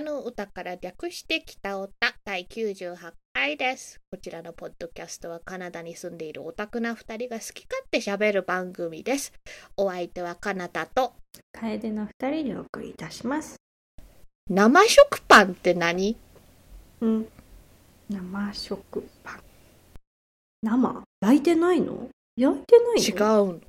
[0.00, 1.92] 北の歌から略して北歌
[2.24, 2.96] 第98
[3.34, 4.00] 回です。
[4.10, 9.30] こちらのポッドキャストはカナダに住んでいるオタクな2人が好き勝手喋る番組です。
[9.76, 11.12] お相手はカナダと
[11.52, 13.56] 楓の二人でお送りいたします。
[14.48, 16.16] 生食パンって何？
[17.02, 17.28] うん。
[18.08, 19.40] 生食パン。
[20.62, 21.02] 生？
[21.20, 22.08] 焼いてないの？
[22.38, 23.60] 焼いてない違うのの。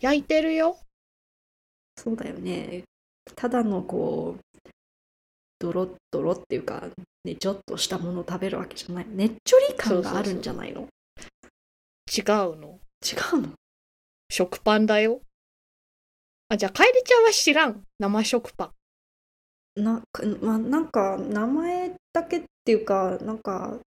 [0.00, 0.78] 焼いてるよ。
[1.96, 2.82] そうだよね。
[3.36, 4.40] ただのこう、
[5.58, 6.88] ドロッドロっていうか、
[7.24, 9.06] ね、ちょっとしたものを食べるわけじゃない。
[9.08, 10.82] ねっちょり感があるんじゃないの？
[10.82, 12.78] 違うの。
[13.02, 13.48] 違うの？
[14.30, 15.20] 食パンだよ。
[16.48, 17.82] あ、じゃあ、カエルちゃんは知らん。
[17.98, 18.72] 生食パ
[19.76, 19.82] ン。
[19.82, 23.78] なかまあ、なんか名前だけっていうかなんか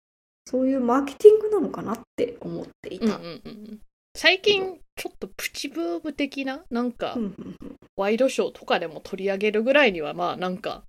[0.45, 3.05] そういうマーケティングなのかなって思っていた。
[3.05, 3.79] うんうんうん。
[4.15, 10.83] 最近、ちょっとプチブーム的な、なんかう、んうんうんワイドショーとかでも取り上げるぐらいには、まあ、なんか、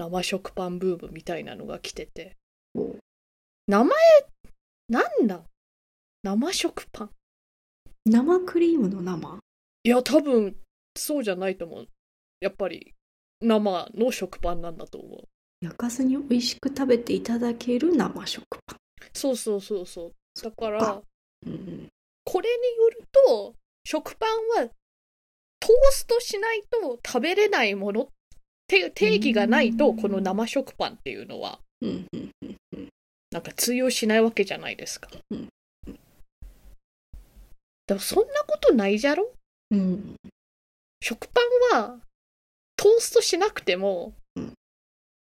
[0.00, 2.36] 生食パンブームみたいなのが来てて。
[2.74, 2.96] お
[3.66, 3.92] 名前、
[4.88, 5.42] なんだ？
[6.22, 7.10] 生食パン。
[8.06, 9.38] 生クリームの生？
[9.84, 10.56] いや、多分、
[10.96, 11.88] そうじゃないと思う。
[12.40, 12.94] やっぱり、
[13.42, 15.28] 生の食パンなんだと思う。
[15.60, 18.78] 焼かずに美味しく食べていただける生食パン。
[19.12, 20.12] そうそうそうそう。
[20.42, 21.02] だから、
[21.46, 21.88] うんうん
[22.22, 24.26] これによると、食パ
[24.58, 24.68] ンは
[25.58, 28.12] トーストしないと食べれないものって
[28.70, 29.96] 定義がないと、うん。
[30.00, 31.58] この生食パンっていうのは、
[33.30, 35.10] なんか通用しないわけじゃないですか。
[35.30, 35.48] うん。
[37.86, 39.32] でもそんなことないじゃろ？
[39.70, 40.16] うん。
[41.02, 41.40] 食パ
[41.74, 41.98] ンは
[42.76, 44.44] トーストしなくても、うん。
[44.46, 44.52] も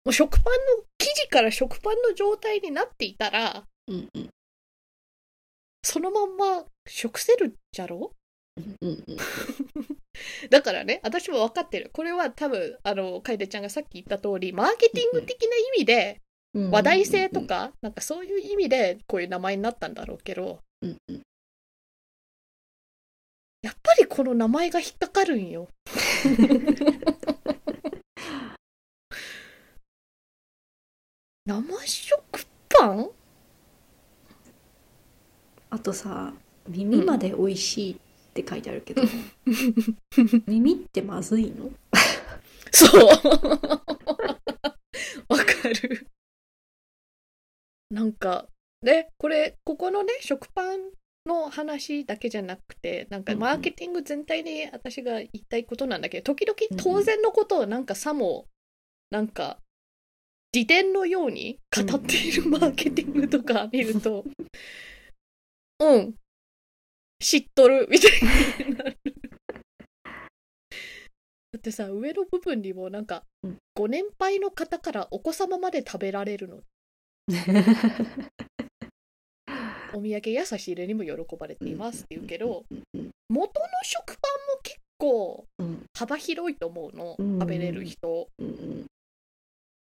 [0.07, 4.29] う食パンの生地から食パンの状態になっていたら、うんうん。
[5.83, 8.13] そのまんま食せるじゃろ？
[8.57, 9.05] うんうん
[10.51, 11.91] だからね、私も分かってる。
[11.93, 16.21] これは多分、あの、楓ちゃんがさっき言った通り、マーケティング的な意味で、
[16.55, 16.71] うん。
[16.71, 20.61] 話題性とか、なんかそういう意味で、こういう名前になったんだろうけど、
[23.63, 25.69] やっぱりこの名前が引っかかるんよ。
[31.45, 33.11] 生食パン？
[35.71, 36.33] あとさ
[36.67, 37.93] 耳まで美味しい。
[37.93, 37.97] っ
[38.43, 39.03] て書いてあるけど、
[40.47, 41.71] 耳ってまずいの？
[42.73, 43.07] そう。
[45.29, 46.07] わかる。
[47.91, 48.49] なんか、
[48.83, 50.91] ね、これ、ここのね、食パン
[51.27, 58.47] の話だけじゃなくて、なんかマーケティング全体で私が言いたいことなんだけど、時々当然のことをなんかさも、
[59.11, 59.59] なんか、
[60.55, 64.25] 自伝のように語っているマーケティングとか見ると、
[65.81, 66.15] うん、
[67.21, 68.13] 知っとるみたい
[68.67, 68.99] になる。
[71.51, 76.61] だってさ、上の部分にもなんかうん、ご年配の方からお子様まで食べられるの。
[79.95, 82.83] お土産や差し入れにも喜ばれていますって言うけど、うん
[83.31, 88.29] 元の食パンも結構うん幅広いと思うの、うん食べれる人。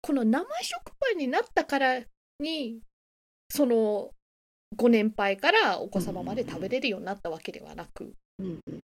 [0.03, 2.01] この生食パンになったから
[2.39, 2.81] に、
[3.51, 4.13] その、
[4.75, 8.81] ご年配からお子様まで食べれるようになったわけではなく、うんうん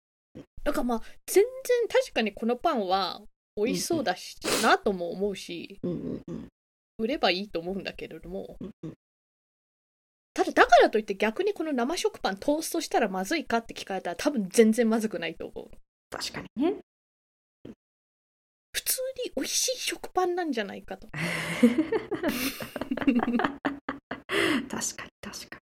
[0.64, 3.22] だからまあ、全然確かにこのパンは
[3.56, 6.48] 美味しそうだし、なとも思うし、うんうんうん。
[7.00, 8.94] 売ればいいと思うんだけれども、うんうん。
[10.34, 15.70] ただだからといって逆にこの生食パントーストしたらまずいかって聞かれたら多分全然まずくないと思う。
[16.10, 16.76] 確かにね。
[18.74, 21.08] 普通に美味しい食パンなんじゃないかと。
[21.08, 21.22] 確
[23.10, 25.58] かに確か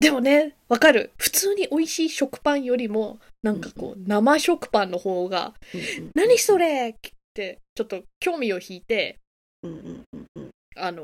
[0.00, 1.12] でもね、わかる。
[1.16, 5.54] 普通に美味しい食パンよりも、なんかこう、生食パンの方が、
[6.14, 9.18] 何それって、ちょっと興味を引いて、
[9.62, 11.02] うんうんうんうんあの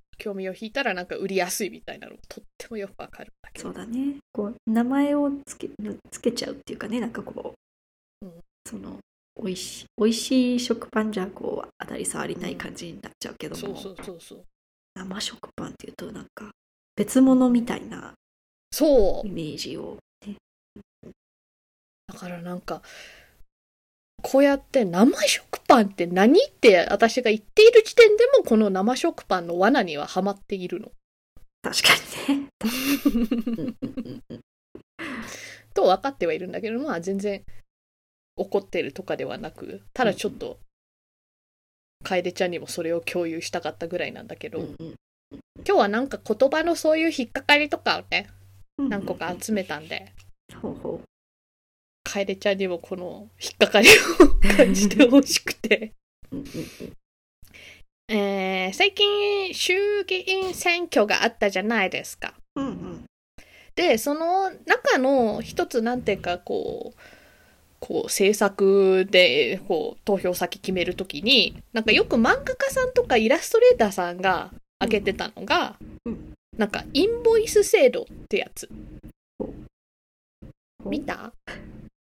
[0.00, 3.68] ー興味を引いたらなんか売りやすいみたいなのがとってもよくわかるんだけど。
[3.68, 5.68] そうだねこう名前をつけ
[6.12, 7.54] つけちゃうっていうかねなんかこ
[8.22, 8.32] う、うん
[8.64, 8.98] その
[9.42, 14.44] 美味しい美味しい食パンじゃこう当たり障りない感じになっちゃうけども、そうそうそうそう。
[14.94, 16.52] 生食パンっていうとなんか
[16.96, 18.14] 別物みたいな
[18.74, 19.28] そう。
[19.28, 19.30] イ。
[19.30, 20.34] メージを、ね、
[22.08, 22.82] だからなんか、
[24.22, 30.90] こうやって生食パンって何って私が言っている時点でもこの生食パンの罠にはハマっているの。
[31.62, 31.88] 確か
[32.32, 32.48] にね。
[35.74, 37.44] と分かってはいるんだけど、まあ全然
[38.36, 40.58] 怒ってるとかではなく、ただちょっと、
[42.02, 44.94] 楓ちゃんにもそれを共有したかったぐらいなんだけど、うんうん
[45.66, 48.28] 今日はなんか言葉のそういう引っかかりとかをね、
[48.78, 50.12] うん何個か集めたんで、
[50.60, 51.00] ほうほ
[52.04, 55.92] 楓ちゃんにもこの引っかかりを感じてほしくて。
[58.08, 62.34] えー最近衆議院選挙があったじゃないですか。
[62.56, 63.04] うんうん。
[63.74, 67.00] で、その中の一つなんていうか、こう、
[67.80, 74.52] こう政策でこう投票先決めるときに、なんかよく漫画家さんとかイラストレーターさんが
[74.84, 76.32] 挙げてたのが、うん。
[76.56, 78.68] なんかインボイス制度ってやつ。
[80.84, 81.32] 見た？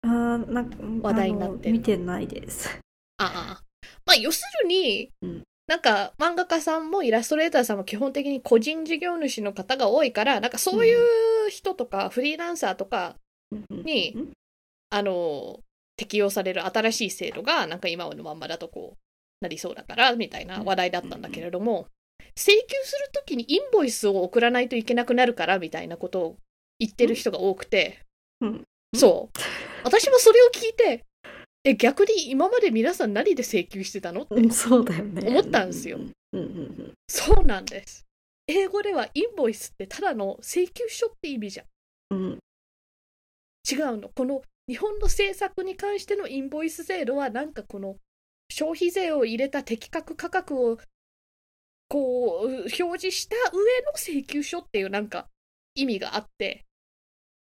[0.04, 2.70] あーなんか話題になって見てないです。
[3.18, 3.64] ああ。
[4.06, 5.44] まあ、要するに、うん。
[5.68, 13.16] なんか漫画家さんもイラストレーターさんも基本的に個人事業主の方が多いから、なんかそういう人とかフリーランサーとか
[13.70, 14.32] に、うん
[14.90, 15.60] あの、
[15.96, 18.98] 適用される新しい制度が、なんか今のまんまだとこう、
[19.40, 21.88] なりそうだから、みたいな話題だったんだけれども、
[22.36, 26.38] 請求するときにインボイスを送らないといけなくなるから、みたいなことを
[26.80, 28.00] 言ってる人が多くて、
[28.42, 28.64] うん
[28.94, 29.40] そう。
[29.84, 31.06] 私もそれを聞いて、
[31.64, 34.36] え、逆に今まで皆さん何で請求してたのって。
[34.36, 36.00] 思ったんですよ
[37.08, 38.06] そうなんです。
[38.48, 42.16] 英語ではインボイスってただの請求書って意味じゃん。
[42.16, 42.40] うん
[43.70, 44.10] 違うの。
[44.10, 47.98] この日本の政策に関してのインボイス制度はなんかこの
[48.50, 50.78] 消費税を入れた適格価格を
[51.92, 55.28] こう表示した上の請求書っていうなんか
[55.76, 56.64] 意味があって。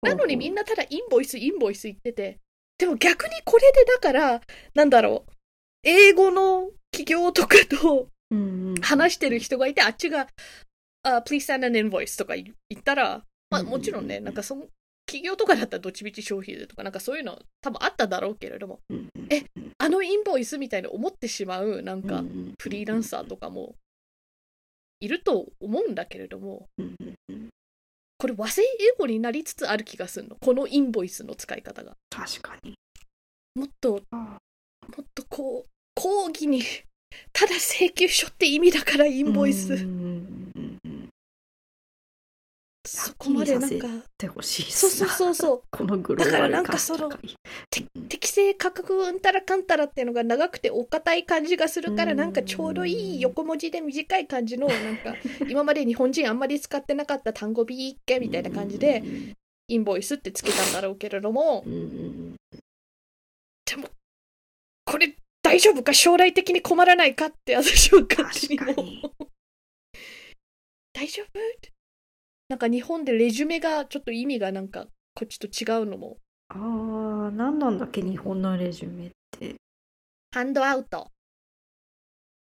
[0.02, 2.38] なのにみんなただインボイスインボイス言ってて。
[2.78, 4.40] でも逆にこれでだから
[4.74, 5.32] なんだろう。
[5.82, 8.08] 英語の企業とかと
[8.82, 10.28] 話してる人がいて、あっちが、
[11.02, 14.66] あ please send an invoice とか言ったら、まあもちろんね、なんかその、
[15.06, 18.80] 企業とかだったらどっちみち消費税とか、なんかそういうの多分あっただろうけれども、
[19.30, 19.44] え
[19.78, 22.24] あのインボイスみたいに思ってしまう、なんか
[22.60, 23.76] フリーランサーとかも
[25.00, 26.68] いると思うんだけれども、
[28.18, 28.66] これ和製英
[28.98, 30.36] 語になりつつある気がするの。
[30.40, 31.96] このインボイスの使い方が。
[32.10, 32.74] 確かに。
[33.54, 36.62] もっと、あもっとこう、講義に、
[37.32, 39.76] ただ請求書って意味だからインボイス。
[43.18, 43.88] こまでなんか。
[44.18, 45.62] てほしいっそうそうそうそう。
[45.70, 47.36] このグローバル化社会
[48.08, 55.14] 適正価格うんたらかんたらっていうのが長くてお堅い感じがするからうんなんかちょうどいい横文字で短い感じのなんか
[55.48, 59.02] 今まで日本人あんまり使ってなかった単語ビーッケみたいな感じで
[59.68, 61.62] インボイスってつけたんだろうけれども。
[61.66, 62.36] うんうんうん。
[64.88, 65.92] これ大丈夫か？
[65.92, 68.76] 将来的に困らないかって私は勝手にもう。
[70.92, 71.75] 大丈夫？
[72.48, 76.18] なんか日本でレジュメがちょっと意味がなんかこっちと違うのも。
[76.48, 76.54] あ
[77.28, 79.56] あ何なんだっけ日本のレジュメって。
[80.32, 81.10] ハンドアウト。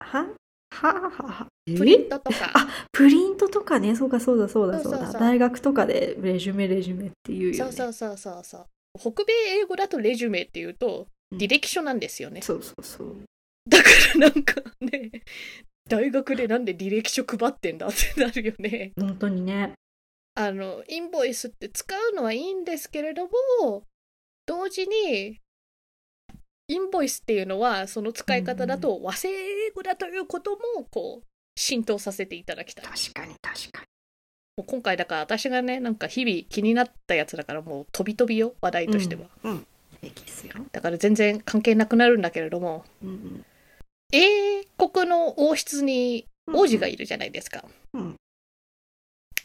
[0.00, 0.28] は？
[0.74, 2.50] はははプリントとか。
[2.54, 3.94] あプリントとかね。
[3.94, 5.12] そうかそうだそうだそうだ。
[5.12, 7.56] 大学とかでレジュメレジュメっていうよね。
[7.58, 8.66] そうそうそうそうそう。
[8.98, 11.38] 北米英語だとレジュメっていうとうん。
[11.38, 13.16] 履歴書なんですよね、そうそうそう。
[13.68, 15.10] だからなんかね
[15.88, 18.92] 大学でなんで履歴書配ってんだってなるよね。
[18.98, 19.72] 本当にね
[20.34, 23.24] あのインボイスって使うのはいいんですけれど
[23.60, 23.84] も
[24.46, 25.38] 同時に
[26.68, 31.26] インボイスっていうのはその使い方だと和製英語だということもこう
[31.56, 32.84] 浸透させていただきたい。
[32.84, 33.86] 確かに確かに。
[34.56, 39.66] もう今回だから私がねなんか日々気になったやつだからもう飛び飛びよ話題としては、うん、うん、
[40.72, 43.44] だから全然関係なくなるんだけれどもうんうん。
[44.12, 47.64] 英国の王室に王子がいるじゃないですか。
[47.94, 48.16] うん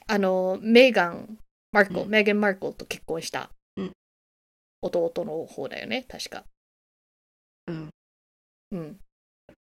[0.07, 1.37] あの、メーガン・
[1.71, 3.91] マークル、うんメーガン・マークルと結婚したうん
[4.81, 6.45] 弟の方だよね、確か。
[7.67, 7.89] うん
[8.71, 8.99] うん。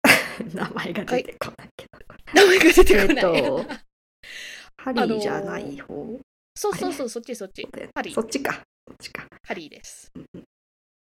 [0.53, 1.99] 名前が出てこないけど、
[2.33, 3.43] 名前が出てえっこない。
[3.43, 3.65] と
[4.81, 6.19] ハリーじゃない方？
[6.55, 7.67] そうそうそう、そっちそっち。
[7.93, 10.11] ハリーそっちかそっちかハリーです。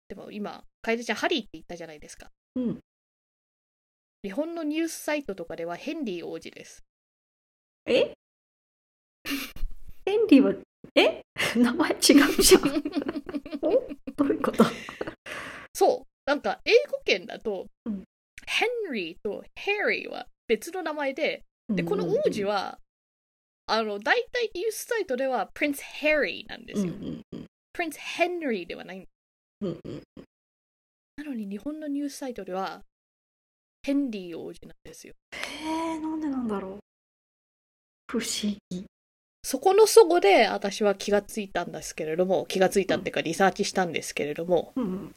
[0.08, 2.32] でも今、楓ちゃん、ハリーって言ったじゃないですか。
[2.56, 2.80] うん
[4.22, 6.84] 日本のニュースサイトとかではヘンリー王子です。
[7.86, 8.14] え？
[10.30, 10.56] ヘンリーは
[10.96, 11.22] え？
[11.56, 11.98] 名前違う
[12.42, 12.62] じゃん。
[14.16, 14.64] どういうこと？
[15.74, 16.08] そう。
[16.26, 18.04] なんか、英語圏だと、うん。
[18.46, 22.80] ヘンリーとヘリーは別の名前で、で、この王子は、
[23.68, 26.94] あの、大体ニュースサイトでは、プリンス・ヘリーなんですよ。
[27.74, 29.08] プリンス・ヘンリーではない。
[29.62, 30.04] うんうん
[31.18, 32.82] なのに、日本のニュースサイトでは、
[33.84, 35.14] ヘンリー王子なんですよ。
[35.34, 36.80] へえなんでなんだろう。
[38.08, 38.86] 不思議
[39.44, 45.16] そこのそこで、私は気がついたんですけれども、気がついたっていうか、リサーチしたんですけれども、うん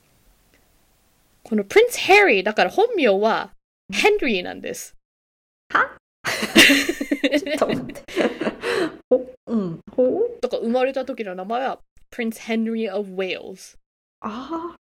[1.44, 3.50] このプリンス・ヘリー、だから本名は、
[3.92, 4.94] ヘンリーなんです。
[5.70, 5.98] は？
[6.24, 8.02] ちょっと待って
[9.10, 10.38] ほうんほう？
[10.40, 13.76] だから生まれた時の名前は、 Prince Henry of Wales。
[14.20, 14.76] あ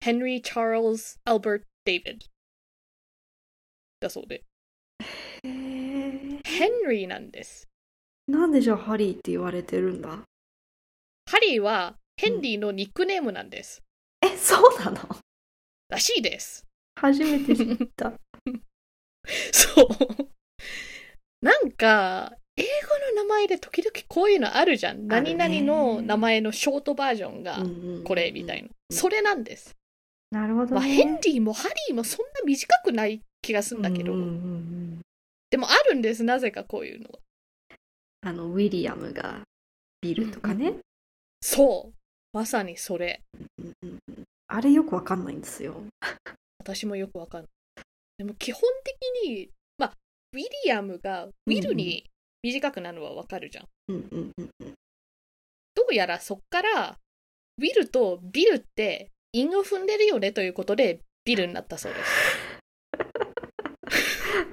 [0.00, 2.26] ヘンリー・チャールズ・アルバート・デイビッド。
[4.00, 4.42] だそうで。
[5.42, 6.40] ヘン
[6.88, 7.68] リーなんです。
[8.28, 10.20] なんでじゃあハリーって言われてるんだ？
[11.30, 13.82] ハリーはヘンリーのニックネームなんです。
[14.20, 14.98] え、そうなの？
[15.88, 16.64] らしいです。
[16.94, 18.12] 初めて知った。
[19.52, 19.88] そう。
[21.40, 22.68] なんか、英語
[23.16, 25.08] の名前で時々こういうのあるじゃん。
[25.08, 27.58] 何々の名前のショートバージョンが
[28.04, 28.68] これみたいな。
[28.90, 29.74] それなんです。
[30.30, 30.90] なるほど、まあ、ね。
[30.90, 34.14] ヘンリーもハリーもそんな短くない気がするんだけど、
[35.50, 37.18] でもあるんです、なぜかこういうのが。
[38.22, 39.42] あの、ウィリアムが
[40.00, 40.74] ビルとかね。
[41.40, 41.94] そう。
[42.32, 43.22] まさにそれ。
[43.58, 44.24] うんうんうん
[44.54, 45.82] あれよくわかんないんですよ。
[46.60, 47.50] 私もよくわかんない。
[48.18, 49.96] でも基本的に、まあ、
[50.34, 52.04] ウィリアムがウィルに
[52.42, 53.68] 短くなるのはわかるじゃん。
[53.88, 54.74] うんうんうんうん。
[55.74, 56.98] どうやらそっから、
[57.58, 62.10] ウィルとビルって韻を踏んでるよねということで、ビルになったそうです。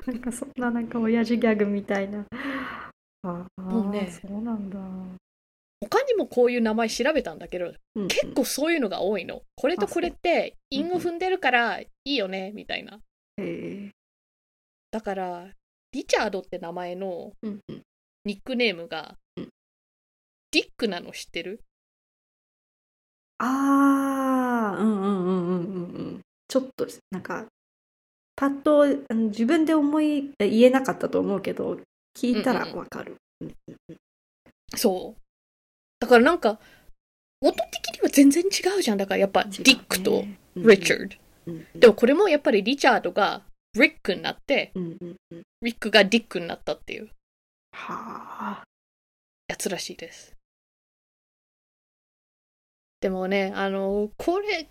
[0.07, 2.25] なんかそんななんか親父ギャグみたいな。
[3.23, 4.79] ああ、もうねそうなんだ。
[5.81, 9.41] 他にもこういう名前調べたんだけど、うんうん結構そういうのが多いの。
[9.55, 12.99] これとこれって韻を踏んでるからいいよね、みたいな。
[13.37, 13.91] へえ
[14.91, 15.47] だから、
[15.91, 17.31] リチャードって名前の
[18.25, 19.49] ニックネームがうん、
[20.51, 21.63] ディックなの知ってる？
[23.37, 26.21] ああ、うんうんうんうんうんうん。
[26.47, 27.45] ちょっとなんか、
[28.35, 31.79] パッとあの自分で思いえ言えなかったと思うけど、
[32.19, 33.15] 聞いたらわかる。
[33.41, 33.97] うんうんうん
[34.75, 35.21] そう。
[35.99, 36.59] だからなんか、
[37.41, 38.97] 音的には全然違うじゃん。
[38.97, 41.15] だからやっぱ、ディックとねリチャード。
[41.47, 43.41] うんうんでもこれもやっぱりリチャードが
[43.73, 47.09] リックになって、うんうんうんリックがディックになったっていう
[47.73, 48.63] はあ。
[49.47, 50.35] やつらしいです。
[53.01, 54.69] でもね、あの、これ、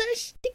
[0.00, 0.52] 私的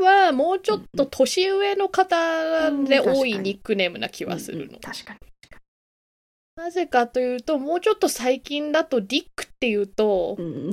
[0.00, 4.78] にはもうちょっと年上の方で多いニックネームな気はするの。
[4.78, 5.18] 確かに。
[6.56, 10.70] なぜかというと、もうちょっと最近だとディックっていうと、うん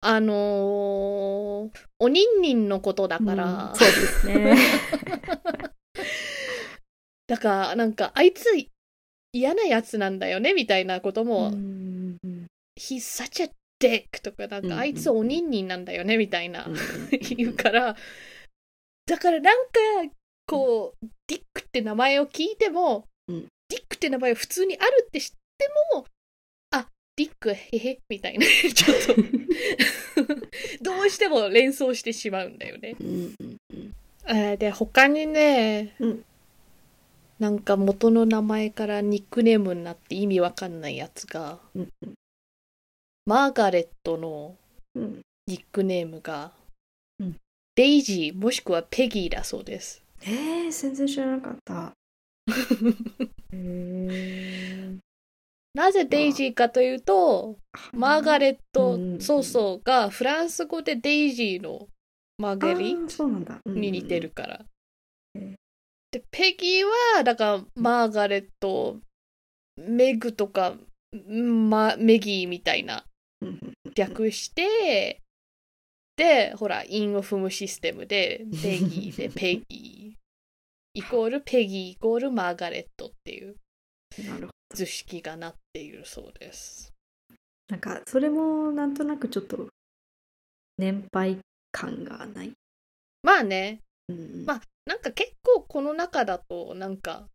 [0.00, 1.70] あのー
[2.00, 4.56] おにんにんのことだから、うんそうですね。
[7.28, 8.46] だからなんかあいつ
[9.32, 12.46] 嫌なやつなんだよねみたいなことも、うんうん
[12.78, 16.76] He's such a dick とかなんかあいつおにんにんなんだよねみたいなうん
[17.36, 17.96] 言うから
[19.06, 19.72] だからなんか
[20.46, 23.46] こうディックって名前を聞いても、うん。
[23.68, 26.06] ディックって名前普通にあるって知っても
[26.70, 30.34] あディックへへみたいな ちょっと
[30.80, 32.96] どうしても連想してしまうんだよね。
[32.98, 33.94] うんうんうん。
[34.26, 36.24] えーで他にね、うん。
[37.38, 41.88] なんか元の名前からニックネームになって意味わかんないやつがうん
[43.28, 44.56] マーガレットの
[44.94, 46.52] うんニックネームが、
[47.20, 47.36] うん
[47.74, 50.02] デイジーもしくはペギーだそうです。
[50.22, 51.92] えー、全然知らなかった。
[55.74, 57.58] なぜデイジーかというと、
[57.92, 61.86] マーガレット、うんそうそうがフランス語でデイジーの
[62.38, 62.96] マーガリ。
[63.66, 64.64] に似てるから。
[65.34, 65.54] うん
[66.10, 68.98] で、ペギーは、だからマーガレット、
[69.76, 70.78] メグとか、
[71.12, 73.04] ま、メギーみたいな
[73.94, 75.22] 略して、
[76.16, 80.18] で、ほら、韻を踏むシステムで、ペギーで ペギー、
[80.94, 83.56] イコールペギーイコールマーガレットっていう。
[84.74, 86.92] 図式がなっているそうです。
[87.68, 89.68] なんか、それもなんとなくちょっと
[90.76, 91.38] 年配
[91.72, 92.52] 感がない？
[93.22, 97.28] まあね、うんまあなんか結構この中だと、なんか、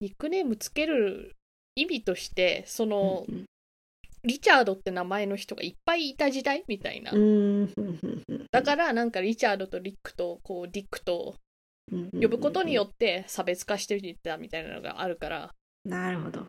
[0.00, 1.34] ニックネームつける
[1.74, 3.44] 意味として、その、うん
[4.24, 7.12] リチャードって名前の人がいっぱいいた時代みたいな。
[8.50, 11.36] だからなんかリチャードとリックとこうディックと
[11.90, 15.50] 呼ぶことによって差別化していったみたいなのがあるから、
[15.84, 16.44] なるほど。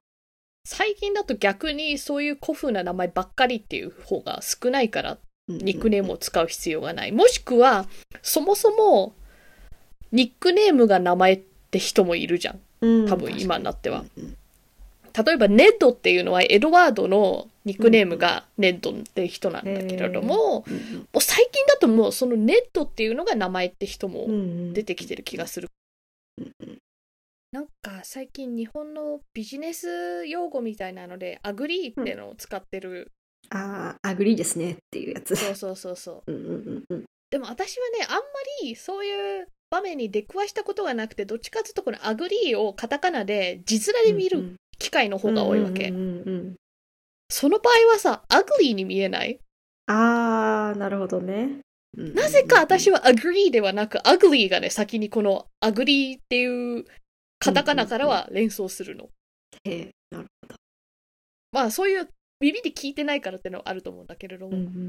[0.65, 7.11] 最近だと逆にそういう古風な名前ばっかりっていう方が少ないからニックネームを使う必要がない。
[7.11, 7.87] もしくは
[8.21, 9.13] そもそも
[10.11, 12.59] ニックネームが名前って人もいるじゃん。
[12.81, 14.05] うん多分今になっては。
[14.17, 14.37] うんうん
[15.15, 24.73] 例えばネッドっていうのはエドワードのニックネームがネッドって人なんだけれども、うんもう最近だともうそのネッドっていうのが名前って人もうんうん。
[24.73, 25.69] 出てきてる気がする。
[26.37, 26.77] うんうん。
[27.51, 33.11] なんか最近日本のビジネス用語みたいなので agree ってのを使ってる、
[33.49, 35.35] ああ、 agree ですねっていうやつ。
[35.35, 36.31] そうそうそうそう。
[36.31, 37.05] うんうんうんうん。
[37.31, 38.21] でも私はねあんま
[38.63, 46.55] りそういう場面に出くわしたことがなくてどっちかっていうとこの agree をカタカナで字面で見るうん機会の方が多いわけ、うんうんうんうん
[47.27, 49.39] その場合はさ ugly に見えない？
[49.87, 51.59] ああ、なるほどね。
[51.97, 56.85] なぜか私は、は agree ではなく ugly がね先にこのアグリーっていう
[57.39, 59.09] カタカナからは連想するの。
[59.63, 60.55] へえ、なるほど。
[61.51, 62.07] まあそういう
[62.39, 64.55] 耳で聞いてないからってのはあると思うんだけれども。
[64.55, 64.79] うんうんう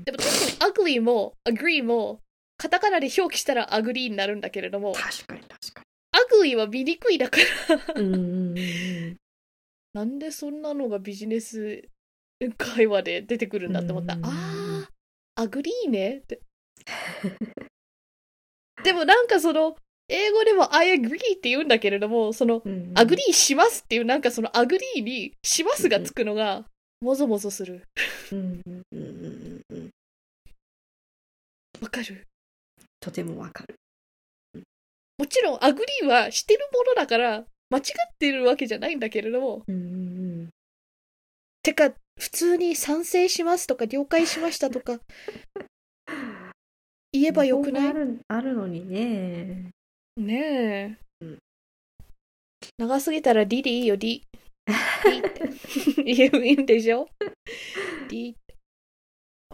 [0.00, 2.20] んでも確かに ugly も agree も
[2.56, 4.94] カタカナで表記したら agree になるんだけれどもうん。
[4.94, 5.84] 確かに確か ugly
[6.56, 7.76] は見にくいだから。
[9.94, 11.88] なんでそんなのがビジネス
[12.56, 14.14] 会話で出てくるんだって思った。
[14.14, 14.88] うんあ
[15.36, 16.40] あ、 ugly ねって。
[18.82, 19.76] でもなんかその、
[20.08, 22.62] 英語でも I agree って言うんだけれども、その、
[22.94, 26.66] agree しますっていう、なんかその agree にしますがつくのが、
[27.00, 27.82] もぞもぞする。
[31.80, 32.26] わかる？
[33.00, 33.76] とてもわかる。
[35.24, 37.84] もちろん agree はしてるものだから、間違っ
[38.18, 40.50] てるわけじゃないんだけれども、うんうん
[41.62, 45.00] てか、普通に賛成しますとか、了解しましたとか、
[47.10, 47.94] 言えばよくない？
[48.28, 49.70] あるのにね。
[50.18, 51.38] ねえ、うん
[52.76, 54.22] 長すぎたら りでいいよ り。
[54.66, 57.08] りって 言うんでしょ
[58.10, 58.43] ?D って。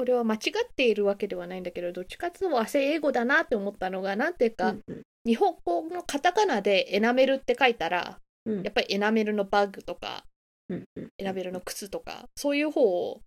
[0.01, 10.25] これは間違っているわけではないんだけど、どっちかっていうと和製英語だなって思ったのが、なんていうか、うん日本語のカタカナでエナメルって書いたら、うんやっぱりエナメルのバッグとか、
[10.71, 13.21] うんうんエナメルの靴とか、そういう方を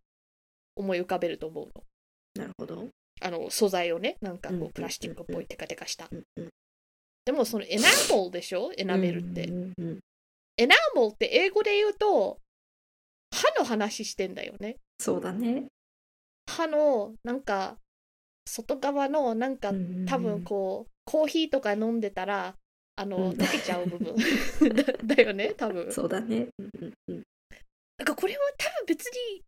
[0.75, 1.83] 思い浮かべると思うの。
[2.33, 2.87] なるほど。
[3.21, 6.09] あの素材をね、なんかこうプラスチックっぽいテカテカした。
[7.25, 8.71] でもそのエナモルでしょ？
[8.75, 9.47] エナメルって。
[10.57, 12.39] エナモルって英語で言うと
[13.29, 14.77] 歯の話してんだよね。
[14.97, 15.67] そうだね。
[16.53, 17.77] 歯のなんか
[18.45, 19.71] 外側のなんか
[20.07, 22.55] 多分こうコーヒーとか飲んでたら
[22.95, 23.31] あのうん。
[23.31, 24.15] 溶けちゃう部分。
[24.75, 24.83] だ
[25.15, 25.91] だよね多分。
[25.91, 26.47] そうだね。
[26.59, 27.23] うんうんうん。
[27.97, 29.43] なんかこれは多分別に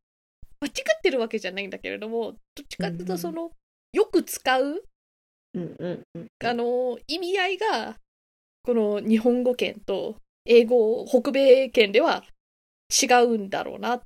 [0.62, 3.52] 間違ってるわけじゃないんだけれどもどっちかっていうとその
[3.94, 4.84] よく使う
[5.54, 6.04] うんうん。
[6.16, 7.98] うんあの意味合いが
[8.64, 12.24] この日本語圏と英語北米圏では
[12.90, 14.02] 違うんだろうなっ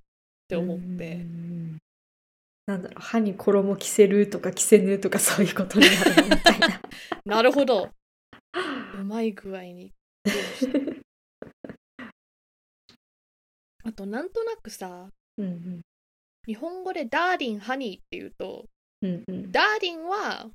[0.47, 1.25] て思って、
[2.69, 6.82] なんだろう歯に衣着せるとか着せぬとかそういうことになるのみたいな。
[7.25, 7.89] なるほど
[8.93, 9.91] うまい具合に
[13.84, 15.82] あとなんとなくさうんうん
[16.45, 18.67] 日本語でダーリンハニーっていうと
[19.01, 20.51] うんうんダーリンは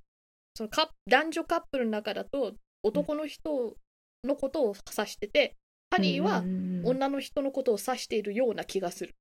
[0.55, 3.77] そのカ男女カップルの中だと男の人
[4.23, 5.57] のことを指してて、
[5.91, 9.17] ハニーはうんうんうん女の人のことを指しているような気がする。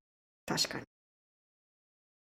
[0.46, 0.84] 確かに。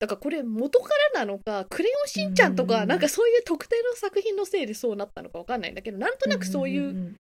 [0.04, 7.16] だからこれ元からなのか、クレヨンしんちゃんとか、うんなんかそういう特定の作品のせいでそうなったのかわかんないんだけど、なんとなくそういうん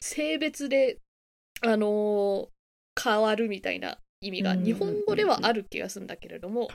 [0.00, 0.98] 性別で、
[1.60, 2.48] あのー
[3.02, 6.68] 変わるみたいな意味がうん日本語ではある気がするんだけれども、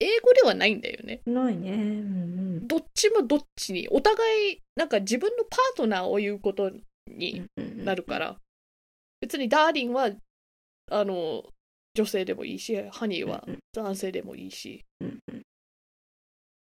[0.00, 1.20] 英語ではないんだよね。
[1.26, 1.34] に。
[1.34, 1.72] ないね。
[1.72, 6.70] うんどっちもどっちに、お互い、なんか自分のパートナーを言うこと
[7.06, 8.36] にうんなるから、
[9.20, 10.10] 別にダーリンは、
[10.90, 11.44] あの、
[11.98, 14.84] 女性でもいいし、ハニーはうん男性でもいいし、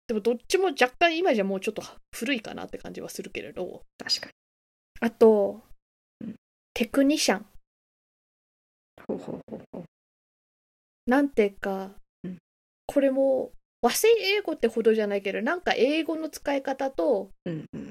[0.06, 1.82] でもどっちも若干今じゃもうちょっと
[2.14, 4.32] 古いかなって感じはするけれど、確かに。
[5.00, 5.60] あと
[6.22, 6.34] うん、
[6.72, 7.46] テクニシャン。
[9.06, 9.84] ほうほうほうほう。
[11.06, 11.90] なんていうか
[12.24, 12.38] うん、
[12.86, 17.30] これも和製英語ってほどじゃないけど、なんか英語の使い方と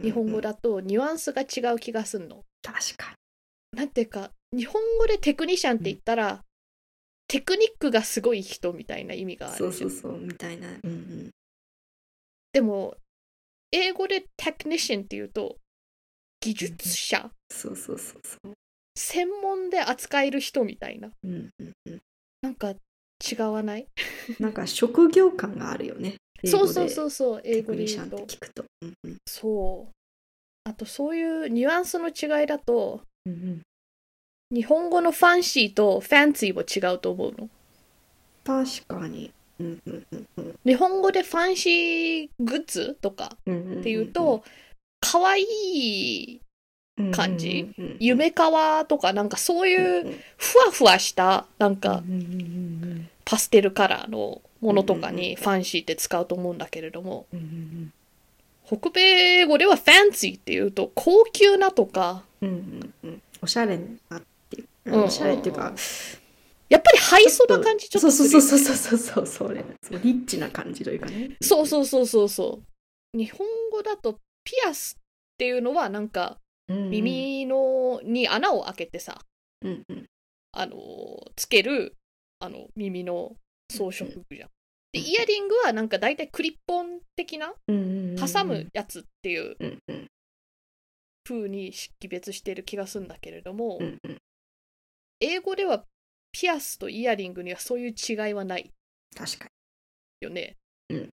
[0.02, 2.44] 日本語だとニュアンスが違う気がすんの。
[2.64, 3.14] 確か
[3.74, 6.44] なんていうか、日本語でテクニシャンって言ったら、
[7.28, 9.54] テクニックがすごい人みたいな意味がに。
[9.54, 10.70] あるそうそうそう、みたいな。
[10.70, 11.30] うんうん。
[12.54, 12.96] でも、
[13.72, 15.58] 英語でテクニシャンっていうと、
[16.40, 18.54] 技術者、そうそうそうそう。
[18.96, 21.12] 専門で扱える人みたいな。
[21.24, 22.00] うんうんうん。
[22.42, 23.88] なんか違わない？
[24.40, 26.16] なんか職業感があるよね。。
[26.46, 28.18] そうそうそううそう、英語で言うと。
[28.20, 28.64] 聞くと。
[28.82, 29.92] うんうんそう。
[30.64, 33.62] あとそういうニュアンスの違いだと、うんうん
[34.50, 37.50] 日本語のファンシーとファンシーも違うと思うの？
[38.46, 39.32] 確かに。
[39.60, 40.56] うんうんうんうん。
[40.66, 44.44] 日本語でファンシーグッズとかっていうと、
[45.02, 46.40] 可愛い
[47.12, 47.74] 感じ？
[47.78, 52.02] うんうんうん夢かわとかなんかそういううんふわふわしたなんうんか
[53.26, 57.94] パステルカラーのものとかにファンシーって使うと思うんだけれどもうんうん
[58.66, 63.22] 北米語ではファンシーっていうと高級なとかうんうんうん。
[63.42, 63.78] おしゃれ
[64.10, 64.22] な
[64.88, 65.04] ううん。
[65.04, 65.74] おしゃれっていうか
[66.70, 71.38] やっぱりハイソな感じちょっとするそうそうそうそうそうそうそリッチな感じというかね。
[71.42, 72.62] そうそうそうそうそ
[73.14, 73.18] う。
[73.18, 75.02] 日本語だとピアスっ
[75.38, 79.22] ていうのはなんかうん耳のに穴を開けてさ
[79.62, 80.06] うんうん。
[80.52, 80.76] あの
[81.36, 81.96] つける
[82.40, 83.36] あの耳の
[83.72, 84.50] 装飾具じゃん。
[84.92, 89.56] でイヤリングはなんか大体クリップオン的な挟むやつっていう
[91.24, 94.18] 風に識別している気がするんだけれども、うんうん。
[95.20, 95.84] 英語では
[96.32, 98.72] ピアスとイヤリングにはそういう違いはない
[99.16, 99.48] 確か
[100.22, 100.56] よね。
[100.90, 101.10] うん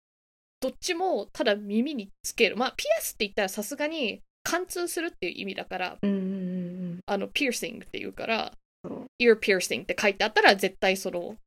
[0.62, 2.58] どっちもただ耳につける。
[2.58, 6.10] まあ、ピアスって言ったらさすがに貫通するっていう意味だから、に。
[6.10, 6.26] うんうんう
[6.96, 8.52] んあの、ピアシングっていうから、
[8.84, 9.06] そう。
[9.20, 11.38] ear piercing って書いてあったら絶対その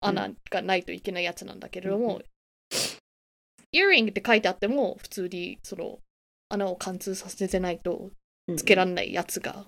[0.00, 2.22] 穴がないといけないやつなんだけれども、
[3.72, 5.98] イヤリングって書いてあっても普通にその
[6.48, 8.10] 穴を貫通させてないと
[8.46, 8.56] うん。
[8.56, 9.66] つけらんないやつが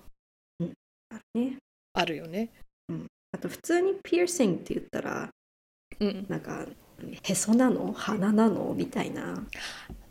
[1.97, 2.49] あるよね。
[3.31, 5.29] あと普通にピアシングって言ったら、
[5.99, 6.25] うん。
[6.29, 6.65] なんか、
[7.23, 7.91] へそなの？
[7.91, 8.73] 鼻なの？
[8.75, 9.45] みたいな。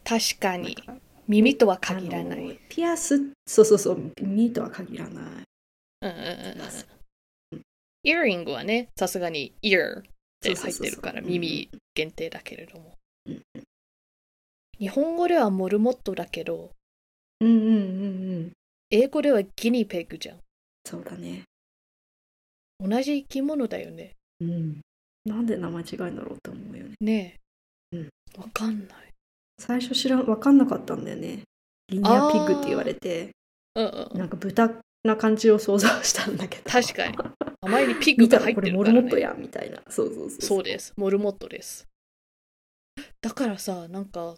[0.05, 0.77] 確かに
[1.29, 2.59] 耳とは限らない。
[2.69, 5.25] ピアス、そうそうそう、耳とは限らない。
[6.03, 6.61] うんうんうん
[7.53, 7.63] うん。
[8.03, 10.03] イヤリングはね、さすがに ear っ
[10.41, 12.93] て入ってるから耳限定だけれども
[13.27, 13.43] うん。
[14.79, 16.71] 日本語ではモルモットだけど、
[17.41, 17.75] うんうんうんう
[18.41, 18.53] ん。
[18.91, 20.39] 英語ではギニペグじゃん。
[20.85, 21.43] そうだね。
[22.79, 24.13] 同じ生き物だよね。
[24.41, 24.81] うん。
[25.25, 26.95] なんで名前違いんだろうって思うよね。
[27.01, 27.41] ね
[27.93, 27.97] え。
[27.97, 28.09] うん
[28.39, 29.13] わかんない。
[29.59, 31.43] 最初知らん、わかんなかったんだよね。
[31.89, 33.31] ギニアピグって言われて、
[33.75, 34.19] うんうん。
[34.19, 34.71] なんか豚
[35.05, 36.71] な感じを想像したんだけど。
[36.71, 37.17] 確かに。
[37.63, 38.93] あまりにピグが入ってらこれるからね。
[38.93, 39.81] モルモットや、みたいな。
[39.89, 40.43] そうそうそう。
[40.43, 40.93] そうです。
[40.97, 41.89] モルモットです。
[43.23, 44.37] だからさ、なんか、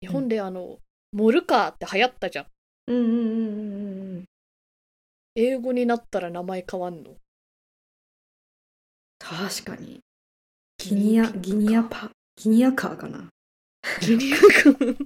[0.00, 0.78] 日本であの、
[1.12, 2.46] モルカーって流行ったじゃん。
[2.88, 4.24] うんうんうんうんうん。
[5.34, 7.16] 英語になったら名前変わんの？
[9.36, 10.00] 確かに。
[10.78, 13.28] ギニア、ギニアパ、ギニアカーかな。
[14.00, 14.96] ギニア君。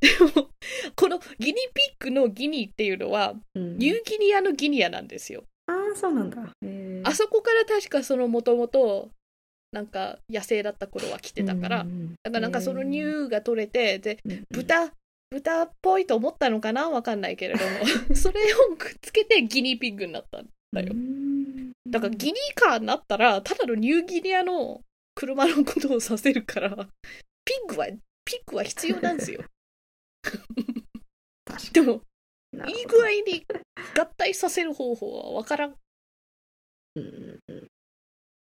[0.00, 0.48] でも、
[0.96, 5.44] このギニピッグのギニっていうのは、うんニューギニアのギニアなんですよ。
[5.66, 6.38] ああ、そうなんだ。
[7.04, 9.10] あそこから確かそのもともと、
[9.72, 14.18] なんか野生だった頃は来てたから、うんだからなんかその乳が取れて、で、
[14.50, 14.90] 豚、
[15.30, 16.88] 豚っぽいと思ったのかな？
[16.90, 17.70] わかんないけれども、
[18.16, 18.40] それ
[18.72, 20.42] をくっつけてギニーピッグになった。
[20.72, 21.25] だようん
[21.90, 24.82] だからギニーカーになったら、ただのニューギニアの
[25.14, 26.70] 車のことをさせるから、
[27.44, 27.86] ピッグは、
[28.24, 29.44] ピッグは必要なんですよ。
[31.72, 32.02] でも、
[32.66, 33.46] いい具合に
[33.98, 35.74] 合体させる方法はわからん。
[36.96, 37.06] うんう
[37.48, 37.68] んうん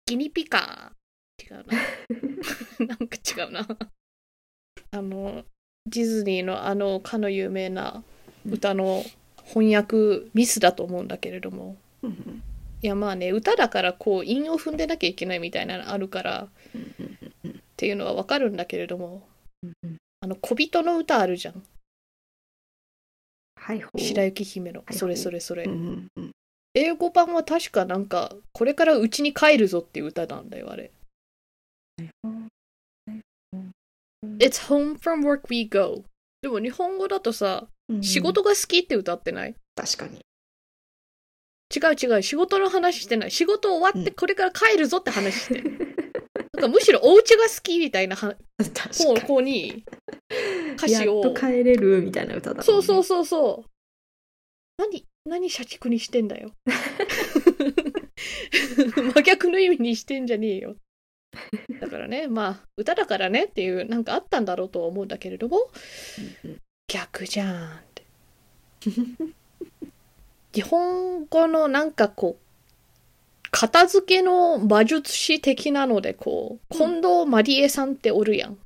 [0.07, 1.01] ギニピカー。
[1.41, 2.87] 違うな。
[2.87, 3.67] なんか違うな。
[4.91, 5.45] あの、
[5.87, 8.03] ディズニーのあのかの有名な
[8.45, 9.05] 歌の
[9.45, 11.77] 翻訳ミスだと思うんだけれども。
[12.83, 16.49] いやまあね、歌だからこう韻を踏んでなきゃいけないみたいなのあるからっ
[17.77, 19.27] ていうのはわかるんだけれども、
[20.21, 21.63] あの小人の歌あるじゃん。
[23.57, 24.87] はい白雪姫のは。
[24.91, 25.69] いそれそれそれう。
[25.69, 26.31] んうんうん
[26.73, 30.93] 英語版は確かなんか、これから家に帰るぞっていう歌なんだよ、あれ。
[34.39, 36.05] It's home from work we go.
[36.43, 39.57] でも日本語だとさ、うん仕事が好きって歌ってない？
[39.75, 40.21] 確かに
[41.75, 43.31] 違う違う、仕事の話してない。
[43.31, 45.71] 仕事終わってうんこれから帰るぞって話してる。
[46.55, 48.37] なんかむしろお家が好きみたいな方か
[49.27, 49.85] 向に
[50.77, 51.21] 歌詞を。
[51.21, 53.71] っと帰れるみたいな歌だねそうそうそうそう。
[54.79, 56.53] 何、何社畜にしてんだよ。
[59.15, 60.77] 真逆の意味にしてんじゃねえよ。
[61.81, 65.71] だからね、まあ、歌だからねっていう、なんかあったんだろうとは思うんだけれども、
[66.45, 66.61] うんうん
[66.93, 68.05] 逆じゃんって。
[70.53, 78.59] 日本語のなんかこう、片付けの魔術師的なので、こう、近藤マリエさんっておるやん。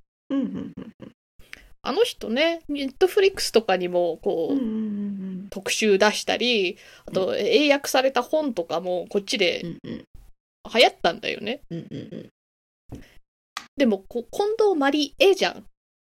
[1.86, 10.06] あの人ね、ネットフリックスとかにも、こう、特集出したり、あと、英訳された本とかもこっちで流
[10.64, 11.60] 行ったんだよね。
[11.68, 12.30] うんうんうん。
[13.76, 15.64] でも、こ近藤マリエじゃん。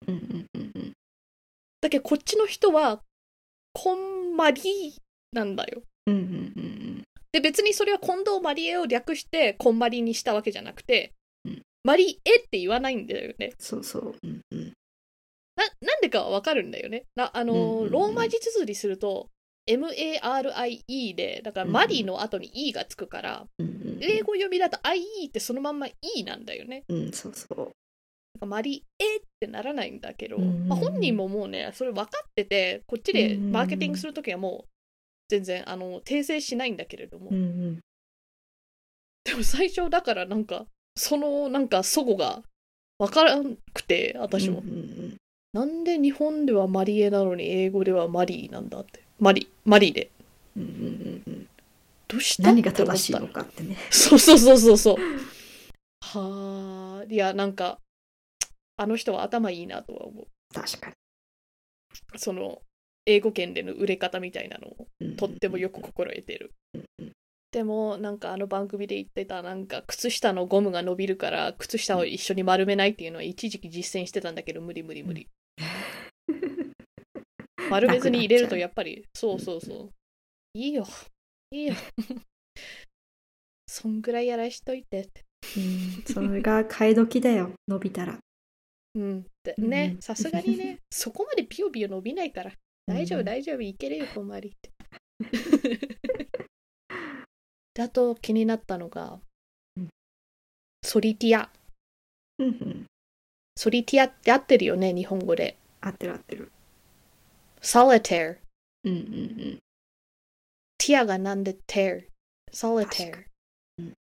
[0.06, 0.92] うんうんうんうん。
[1.80, 3.00] だけど、こっちの人は、
[3.72, 4.94] コンマリ
[5.34, 5.82] なんだよ。
[6.06, 11.12] うんうんうんで、別にそれは近藤マリエを略して、コンマリにしたわけじゃなくて、
[11.44, 13.52] うんマリエって言わないんだよね。
[13.58, 14.72] そうそううんうん
[15.56, 17.04] な、なんでかはわかるんだよね。
[17.14, 19.28] なあの、うんうんうんローマ字綴りすると、
[19.68, 26.84] MARIE で、だからマリの後に E がつくから、うんうん英語読みだと IE ってそのまんま E なんだよね。
[26.88, 27.72] うんそうそう
[28.44, 34.68] マリエってならないんだけど、うんうんうんまあ、本人ももうね、それ分かってて、こっちでマーケティングするときはもう、
[35.34, 37.40] 全然、あの、訂正しないんだけれども、うんう
[37.72, 37.80] ん
[39.24, 40.66] でも最初だからなんか、
[40.96, 42.42] そのなんか、祖語が
[42.98, 44.60] 分からんくて、私も。
[44.60, 45.16] うんうん
[45.54, 49.04] なんで日本ではマリエなのに英語ではマリーなんだって。
[49.20, 50.10] マリ、マリで。
[50.56, 51.48] うんうんうんうん
[52.08, 52.48] どうした？
[52.48, 54.96] 何が正しいのかってねそうそうそうそうそう。
[56.00, 57.78] はあ、いや、なんか、
[58.76, 60.26] あの人は頭いいなとは思う。
[60.52, 62.60] 確かにその、
[63.06, 66.52] 英語圏での売れ方みたいなのをうんとってもよく心得てる。
[67.52, 75.28] でもなんかあの番組で言ってたなんか靴下のゴムが伸びるから靴下を一緒に丸めないっていうのは一時期実践してたんだけど無理無理無理。
[77.70, 79.90] 丸めずに入れるとやっぱりそうそうそう。
[80.54, 80.86] いいよ。
[81.50, 81.74] いいよ。
[83.68, 85.24] そんぐらいやらしといてって。
[85.56, 88.18] うんそれが替え時だよ伸びたら
[88.94, 89.26] うん。
[89.42, 92.52] でうんね、さすがにね、そこまでビヨビヨ伸びないから。
[92.86, 94.70] 大丈夫、うん大丈夫、いけるよ、こんまりって。
[97.74, 99.20] だと気になったのが
[99.76, 99.88] うん、
[100.82, 101.50] ソリティア。
[102.38, 102.86] うんうん
[103.56, 105.56] ソリティアって合ってるよね、日本語で。
[105.80, 106.50] 合ってる合ってる
[107.60, 108.38] solitaire。
[108.84, 109.58] うんうんうん
[110.78, 112.08] ティアがなんで tear。
[112.52, 113.30] solitaire 確か。
[113.78, 113.92] うん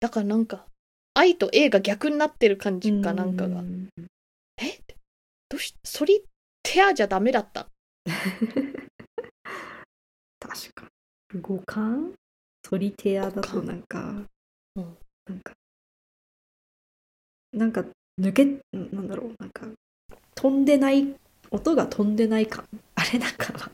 [0.00, 0.66] だからなんか、
[1.14, 3.62] 愛と A が逆になってる感じかなんかがう。
[3.64, 3.88] ん
[4.62, 4.78] え？
[5.48, 6.20] どうし、ソリ
[6.62, 7.68] ティアじゃダメだった？
[10.40, 10.88] 確か
[11.34, 11.40] に。
[11.40, 12.14] 五感？
[12.64, 14.22] ソリテアだとなんか、
[14.76, 14.96] うん。
[15.26, 15.52] なんか。
[17.52, 17.84] なんか
[18.20, 19.34] 抜けなんだろう。
[19.38, 19.66] なんか
[20.34, 21.14] 飛んでない
[21.50, 22.68] 音が飛んでない感。
[22.94, 23.70] あれなんかな。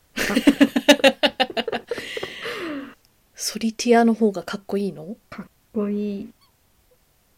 [3.35, 6.29] ソリティアの方がかっこいいのかっこいい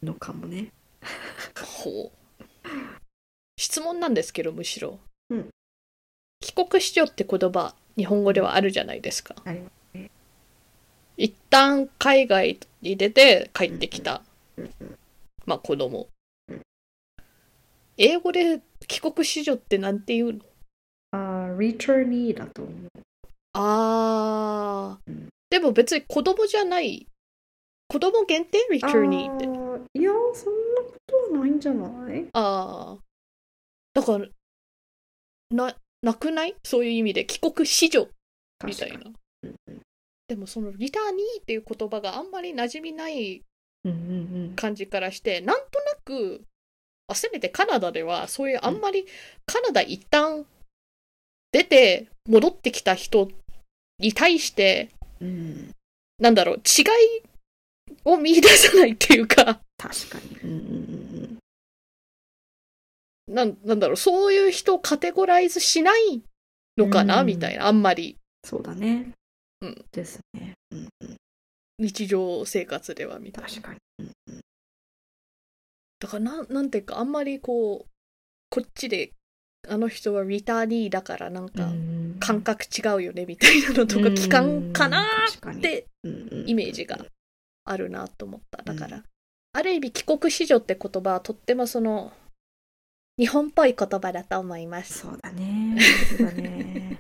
[0.04, 0.72] のかもね。
[1.84, 2.44] ほう。
[3.58, 5.00] 質問なんですけど、むしろ。
[6.66, 9.36] 国子女って言葉、日本語ではあるじゃないですか。
[9.46, 10.10] ありますね
[11.18, 14.22] 一旦海外に出て帰ってきた、
[14.58, 14.98] うんうん
[15.46, 16.08] まあ子供
[16.50, 16.62] うん。
[17.98, 20.40] 英語で帰国子女ってなんて言うの？
[21.12, 22.76] あー returnee だと思う
[23.54, 27.08] あー、うんでも別に子供じゃない。
[27.88, 29.48] 子供限定 ?returnee って。
[29.48, 32.26] あーいやそんなことはないんじゃない？
[32.34, 33.04] ああ。
[33.94, 34.28] だから、
[35.52, 36.56] な、なくない？
[36.64, 38.08] そういう意味で帰国子女？
[38.66, 38.98] みたいな。
[39.44, 39.82] うんうん。
[40.28, 43.44] でもそのリターニーっていう言葉があんまり馴染みない
[43.86, 43.94] うんう
[44.52, 46.42] ん感じからして、なんとなく、
[47.08, 49.06] あせめてカナダではそういうあんまり
[49.46, 50.46] カナダ一旦
[51.52, 53.30] 出て戻ってきた人
[54.00, 54.90] に対して、
[55.22, 55.72] うんうん。
[56.20, 57.24] なんだろう、違い
[58.04, 60.38] を見出さないっていうか、確かに。
[60.44, 60.60] うんうんう
[60.94, 60.97] ん
[63.28, 66.24] なんなんだろう、そういう人をカテゴライズしない
[66.78, 67.28] のかな、うん。
[67.28, 68.18] みたいな、あんまり。
[68.44, 69.14] そうだね。
[69.62, 69.86] うん。
[69.92, 70.54] ですね。
[70.72, 71.18] うんうん。
[71.80, 73.50] 日常生活ではみたいな。
[73.50, 73.80] 確かに。
[74.00, 74.40] うんうん。
[76.00, 77.90] だからなん、なんていうか、あんまりこう、
[78.50, 79.12] こっちで、
[79.68, 86.98] あの人はリターニーだからなんか、うん感覚違うよね、みたいなのとか聞かんかなっってイイメージが
[87.64, 88.64] あるなと思った。
[88.64, 89.04] だから、
[89.54, 92.12] ある意味帰国子女って言葉はとってもその、
[93.18, 95.00] 日本っぽい言葉だと思います。
[95.00, 95.78] そうだね。
[96.18, 97.00] そうだね。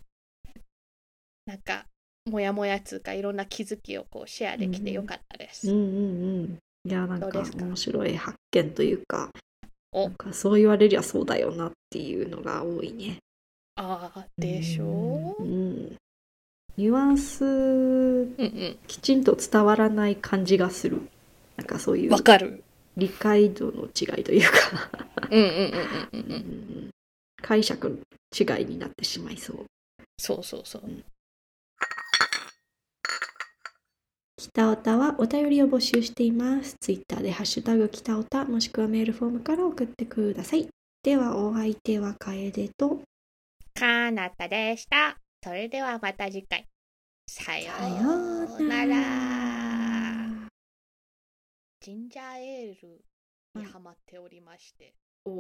[1.45, 1.85] なんか、
[2.25, 5.71] もやもやつうかいろんな気づきをこうシェアできてよかったです。
[5.71, 6.59] うんうんうん。
[6.89, 9.29] いやなんか面白い発見というか
[9.93, 10.07] お。
[10.07, 13.17] なんかそう言われりゃそうだよなっていうのが多いね。
[13.75, 15.43] ああ、でしょう？
[15.43, 15.97] うん
[16.77, 17.47] ニュアンスう
[18.43, 18.77] ん。
[18.87, 21.01] きちんと伝わらない感じがする。
[21.55, 22.11] なんかそういう。
[22.11, 22.63] わかる。
[22.97, 24.89] 理解度の違いというか
[25.29, 25.69] うんうんうんうん
[26.11, 26.87] うんううん。
[26.87, 26.89] ん
[27.41, 29.65] 解釈の違いになってしまいそう
[30.19, 30.83] そうそうそう。
[34.39, 36.75] 北オタはお便りを募集しています。
[36.79, 40.67] ツイッターでハッシュタグ北オタもしくはメールフォームから送ってください。
[41.03, 43.01] ではお相手は楓と
[43.79, 45.17] かなたでした。
[45.43, 46.65] それではまた次回。
[47.29, 47.71] さよ
[48.59, 49.36] うなら。
[51.87, 52.99] ジンジャーエール
[53.55, 54.93] にハマっておりまして、
[55.25, 55.35] うん、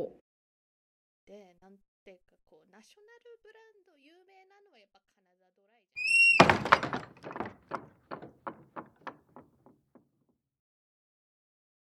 [1.27, 7.96] でなんていうかこうナショナルブランド有名なのはやっぱカナダドライじゃないですか。